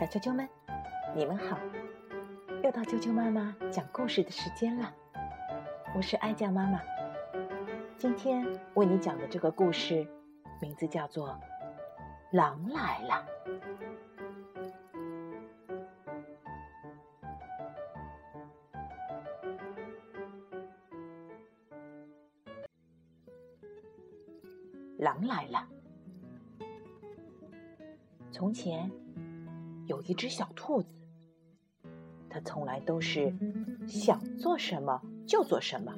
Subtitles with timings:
[0.00, 0.48] 小啾啾们，
[1.14, 1.58] 你们好！
[2.64, 4.90] 又到啾啾妈妈讲故事的时间了。
[5.94, 6.80] 我是爱酱妈妈，
[7.98, 10.08] 今天为你讲的这个故事
[10.58, 11.28] 名字叫做
[12.30, 13.26] 《狼来了》。
[24.96, 25.68] 狼来了。
[28.32, 28.90] 从前
[29.90, 30.88] 有一只小兔子，
[32.28, 33.34] 它从来都是
[33.88, 35.92] 想做什么就做什么。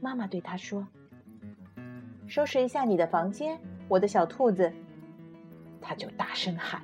[0.00, 0.88] 妈妈对它说
[2.26, 4.72] ：“收拾一下你的房间，我的小兔子。”
[5.82, 6.80] 它就大声喊：“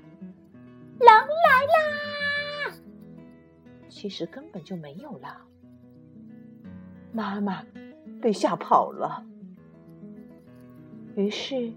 [1.01, 1.67] 狼来
[2.69, 2.77] 啦！”
[3.89, 5.35] 其实根本就没有狼。
[7.15, 7.65] 妈妈
[8.21, 9.25] 被吓跑了。
[11.17, 11.73] 于是，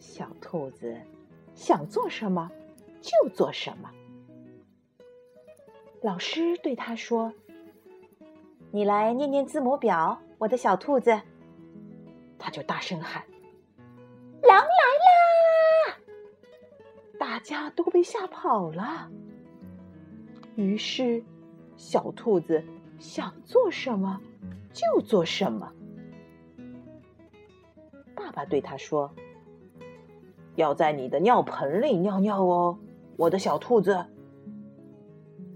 [0.00, 1.00] 小兔子
[1.54, 2.50] 想做什么
[3.00, 3.90] 就做什么。
[6.02, 7.32] 老师对他说
[8.70, 11.20] ：“你来念念字母表，我的小兔子。”
[12.38, 13.24] 他就大声喊
[14.42, 15.98] ：“狼来啦！”
[17.18, 19.10] 大家都被吓跑了。
[20.54, 21.24] 于是，
[21.76, 22.62] 小兔子
[22.98, 24.20] 想做什么
[24.72, 25.72] 就做什么。
[28.14, 29.10] 爸爸对他说
[30.56, 32.78] ：“要在你的尿盆里尿尿哦，
[33.16, 34.06] 我的小兔子。”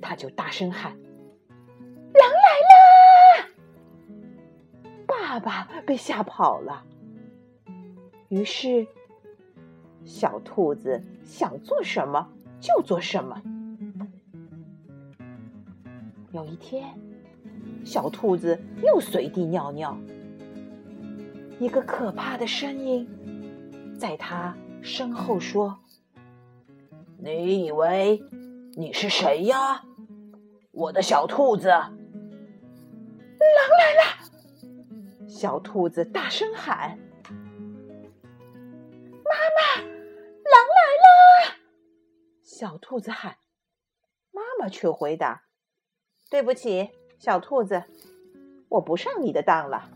[0.01, 0.93] 他就大声喊
[2.15, 3.49] ：“狼来啦！”
[5.07, 6.85] 爸爸被吓跑了。
[8.29, 8.87] 于是，
[10.05, 12.29] 小兔子想做什么
[12.61, 13.43] 就做什么。
[16.33, 16.89] 有一天，
[17.85, 19.99] 小兔子又随地尿尿。
[21.59, 23.07] 一个可怕的声音
[23.99, 25.79] 在他身后说
[27.23, 28.23] ：“你以为
[28.77, 29.83] 你是谁呀，
[30.73, 31.89] 我的小兔子？”狼
[33.79, 34.03] 来了！
[35.29, 36.99] 小兔子大声喊
[39.25, 39.87] ：“妈妈，狼
[40.77, 41.57] 来了！”
[42.43, 43.37] 小兔子喊，
[44.31, 45.45] 妈妈却回答
[46.31, 47.85] ：“对不起，小兔子，
[48.69, 49.91] 我不上你的当了。”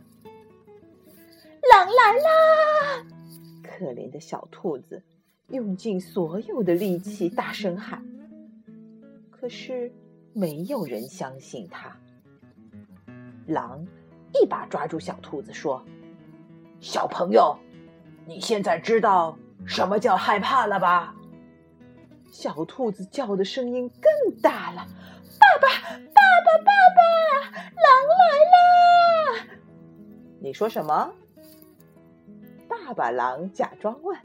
[1.71, 3.07] 狼来啦！
[3.63, 5.03] 可怜的小兔子
[5.55, 8.05] 用尽所有的力气大声喊，
[9.31, 9.93] 可是
[10.33, 11.97] 没有人相信他。
[13.47, 13.87] 狼
[14.33, 15.81] 一把抓住小兔子说
[16.81, 17.57] ：“小朋友，
[18.27, 21.15] 你现在知道什么叫害怕了吧？”
[22.33, 24.85] 小兔子叫的声音更大了
[25.39, 27.87] ：“爸爸，爸爸，爸爸，狼
[28.19, 29.57] 来啦！”
[30.43, 31.13] 你说什么？
[32.69, 34.19] 爸爸狼假装问：“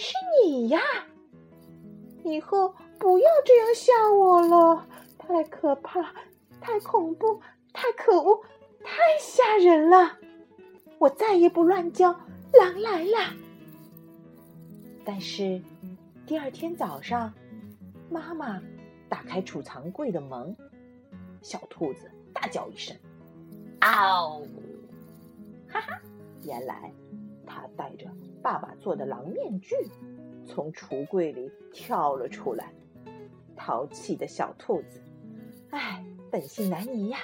[0.00, 0.14] 是
[0.44, 0.80] 你呀？
[2.22, 4.86] 以后不要这样吓我了，
[5.18, 6.14] 太可怕，
[6.60, 7.40] 太恐怖，
[7.72, 8.40] 太可恶，
[8.84, 10.16] 太吓人了！
[11.00, 12.12] 我再也不乱叫
[12.52, 13.34] 狼来了。”
[15.04, 15.60] 但是
[16.24, 17.34] 第二天早上，
[18.08, 18.62] 妈妈
[19.08, 20.56] 打开储藏柜的门，
[21.42, 22.96] 小兔子大叫一声
[23.82, 24.42] ：“嗷！”
[25.68, 26.00] 哈哈，
[26.44, 26.92] 原来
[27.48, 28.06] 他戴着
[28.42, 29.74] 爸爸做的狼面具，
[30.46, 32.72] 从橱柜里跳了出来。
[33.56, 35.02] 淘气的小兔子，
[35.70, 37.18] 唉，本性难移呀。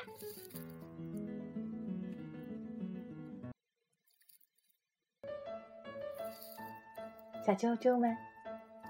[7.47, 8.17] 小啾啾们，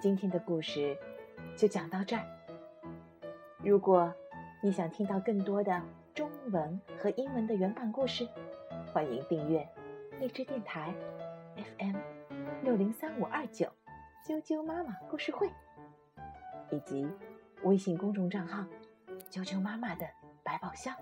[0.01, 0.97] 今天的故事
[1.57, 2.25] 就讲到这儿。
[3.59, 4.15] 如果
[4.63, 5.83] 你想听到更多的
[6.15, 8.27] 中文和英文的原版故事，
[8.93, 9.69] 欢迎订阅
[10.21, 10.95] 荔枝电台
[11.57, 11.97] FM
[12.63, 13.67] 六零三五二九
[14.27, 15.51] 啾啾妈妈故事会，
[16.71, 17.07] 以及
[17.63, 18.65] 微信公众账号
[19.31, 20.09] 啾啾妈妈的
[20.43, 20.97] 百宝箱。